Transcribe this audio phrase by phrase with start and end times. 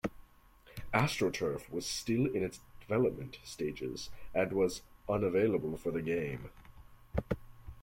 [0.95, 6.49] AstroTurf was still in its developmental stages and was unavailable for the game.